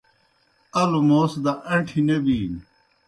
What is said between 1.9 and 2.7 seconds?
نہ بِینیْ۔